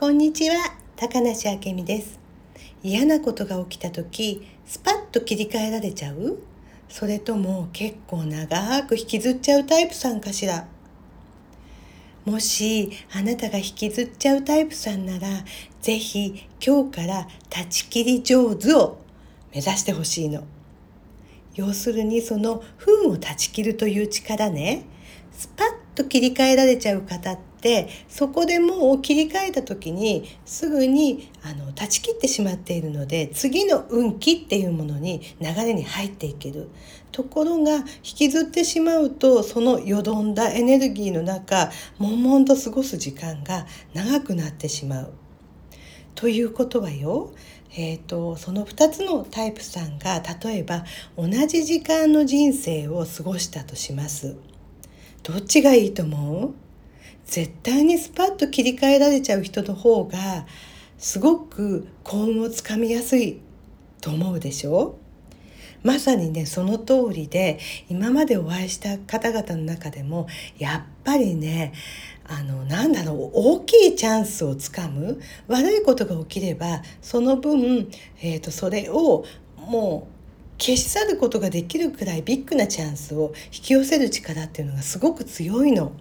[0.00, 0.56] こんにちは
[0.96, 2.18] 高梨明美です。
[2.82, 6.38] 嫌なことが起きた時スパッと切り替えられちゃう？
[6.88, 10.66] それとも結構長く引きずっちゃうタイプさんかしら？
[12.24, 15.28] もしあなたが引きずっちゃうタイプさんなら
[15.82, 19.00] 是非今日から断ち切り上手を
[19.52, 20.44] 目指してほしいの。
[21.56, 24.86] 要するにその不運を断ち切るという力ね。
[25.30, 27.49] スパッと切り替えられちゃう方って
[28.08, 36.68] そこでもう切り替えた時にすぐにあの断ち切ってしまっているので次の運気っていうものに流れに入っていける
[37.12, 45.12] ところが引きずってしまうとそのよどんだエネルギーの中悶々と過ごす時間が長くなってしまう。
[46.14, 47.32] ということはよ
[47.76, 50.84] えーと、その2つのタイプさんが例えば
[51.16, 54.36] 同じ時間の人生を過ごしたとします。
[55.22, 56.69] どっちがいいと思う？
[57.26, 60.46] 絶対にスパッと切り替えられちゃう人の方が
[60.98, 63.40] すごく幸運をつかみやすい
[64.00, 64.96] と思うでしょ？
[65.82, 70.26] まさにねその通りで今までお会いした方々の中でも
[70.58, 71.72] やっぱりね
[72.26, 79.24] あのなんだろう大きいチャンスをつかむ悪いことが起きればその分、えーと、それを
[79.56, 80.08] も
[80.58, 85.92] う消し去ることができるくらいビッグなチャンスを引き寄せる力っていうのがすごく強いの。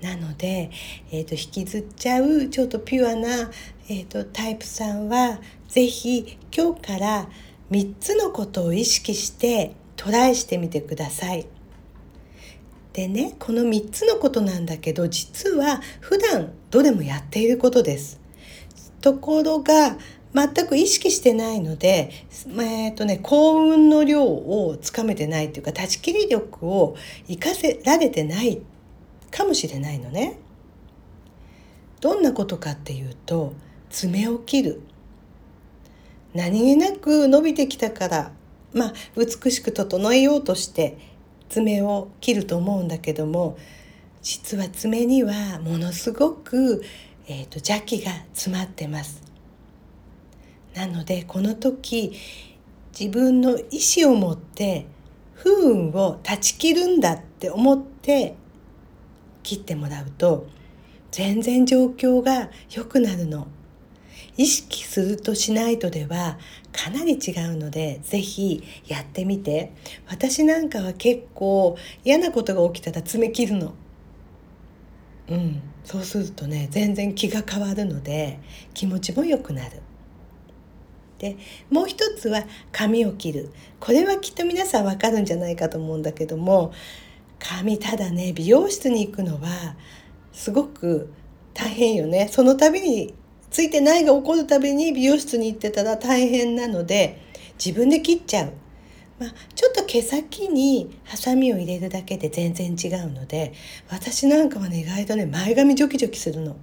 [0.00, 0.70] なので、
[1.10, 3.50] えーと、引きずっちゃうちょっとピュアな、
[3.88, 7.28] えーと、タイプさんは是非今日から
[7.70, 11.46] 3つのことを意識してトライしてみてください。
[12.92, 18.20] でねこの3つのことなんだけど実は普段どれもやっていることです。
[19.00, 19.98] ところが
[20.34, 22.10] 全く意識してないので、
[22.46, 28.60] えーとね、幸運の量をつかめてないっていうか断ち切り力を生かせられてない
[29.30, 30.38] かもしれないのね。
[32.00, 33.54] どんなことかっていうと
[33.90, 34.80] 爪を切る
[36.34, 38.32] 何気なく伸びてきたから
[38.72, 40.96] まあ美しく整えようとして
[41.48, 43.58] 爪を切ると思うんだけども
[44.22, 46.84] 実は爪にはものすごく、
[47.26, 49.22] えーと邪気が詰まってます。
[50.74, 52.12] なのでこの時
[52.98, 54.86] 自分の意思を持って
[55.34, 58.34] 不運を断ち切るんだって思って
[59.48, 60.46] 切ってもらうと
[61.10, 63.48] 全然状況が良くなるの。
[64.36, 66.38] 意識するとしないとでは
[66.70, 69.72] かなり違うので是非やってみて
[70.06, 73.74] 私なんかは結構嫌なことが起きたら爪切るの。
[75.28, 78.38] うん、そうするとね全然気が変わるので
[78.74, 79.80] 気持ちも良くなる。
[81.18, 81.36] で
[81.70, 86.72] もう一つは髪を切るこれはきっと皆さんわかるんじゃないかと思うんだけども
[87.38, 89.76] 髪ただね美容室に行くのは
[90.32, 91.12] すごく
[91.54, 93.14] 大変よねその度に
[93.50, 97.20] ついてないが起こるたびに美容室に行ってたら大変なので
[97.64, 98.52] 自分で切っちゃう。
[99.18, 103.52] まあ、ちょっと毛先にハサミを入れるだけで全然違うので
[103.90, 106.56] 私なんかはね意外とね前髪ジョキジョキするの。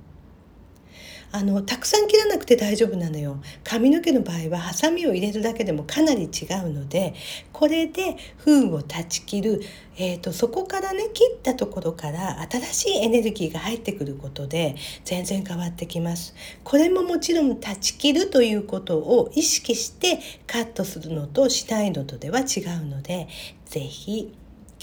[1.32, 3.42] あのたくさん切らなくて大丈夫なのよ。
[3.64, 7.14] 髪の毛の場合はハサミを入れるだけでもかなり違うので
[7.52, 9.62] これで不運を断ち切る、
[9.98, 16.34] えーと、そこからね切ったところから新しいエネルギーが入ってくることで全然変わってきます。
[16.64, 23.28] これももちろん断ち切るということを意識してカットするのとしないのとでは違うので
[23.66, 24.34] 是非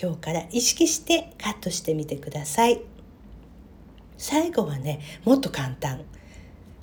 [0.00, 2.80] 今日から意識してカットしてみてください。
[4.18, 6.02] 最後はねもっと簡単。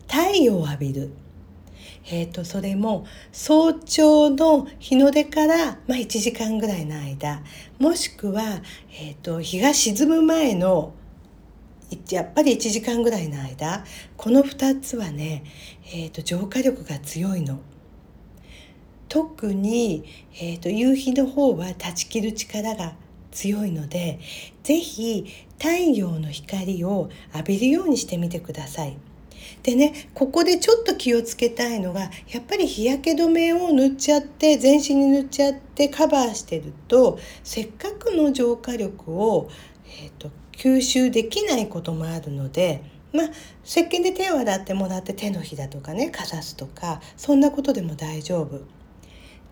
[0.09, 1.11] 太陽を浴びる。
[2.11, 7.43] えーと、それも早朝の日の出から、まあ、1時間ぐらいの間
[7.77, 8.61] もしくは、
[8.91, 10.93] えーと、日が沈む前の
[12.09, 13.83] やっぱり1時間ぐらいの間
[14.17, 15.43] この2つはね、
[15.93, 17.59] えーと、浄化力が強いの。
[19.07, 20.05] 特に、
[20.35, 22.93] えー、と夕日の方は断ち切る力が
[23.31, 24.19] 強いので
[24.61, 25.25] 是非
[25.57, 28.97] 太陽の光を浴びるようにしてみてください。
[29.63, 39.49] でねここでちょっと気をつけたいのがやっぱり日焼け止めを塗っちゃって全身に塗っちゃってカバーしてるとせっかくの浄化力を、
[40.03, 42.99] えーと、吸収できないこともあるので。
[43.11, 43.27] まあ、
[43.65, 48.61] 石鹸で手を洗ってもらって手のひらとかねかざすとかそんなことでも大丈夫。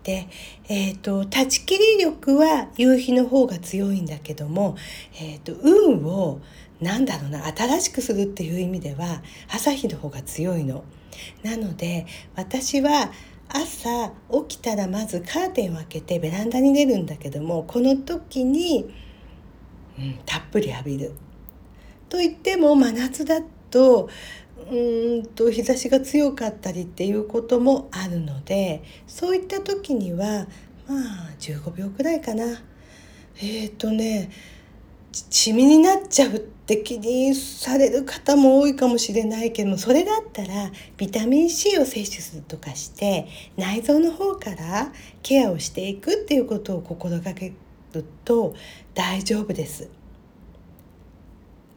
[0.04, 0.28] で、
[0.68, 4.76] えーと、断ち切り力は夕日の方が強いんだけども、
[5.20, 6.40] えーと運を
[6.80, 9.22] なんだろうな新しくするっていう意味では
[9.52, 10.84] 朝日の方が強いの。
[11.42, 13.10] なので私は
[13.48, 14.12] 朝
[14.48, 18.88] 起きたらまずカーテンを開けてベランダに出るんだけどもこの時に、
[19.98, 21.12] うん、たっぷり浴びる。
[22.08, 23.40] と言っても真夏だ
[23.70, 24.08] と
[24.70, 24.74] う
[25.20, 30.46] んと日差しが強かったりっていうこともあるのでそういった時には
[30.86, 32.44] まあ15秒くらいかな
[33.40, 34.30] えっ、ー、とね
[35.12, 43.26] シミになっちゃうって気にされる方も多いかもしれないけどもそれだったらビタミン C を摂取するとかして
[43.56, 47.54] 内臓の方からケアをしていくっていうことを心がけ
[47.92, 48.54] ると
[48.94, 49.88] 大丈夫です。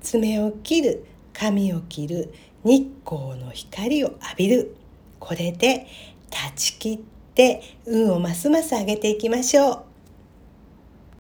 [0.02, 2.34] 爪を切る髪を切る
[2.64, 4.76] 日光の光を浴びる
[5.20, 5.88] これで
[6.30, 7.00] 断ち切っ
[7.34, 9.91] て運をますます上げていきましょう。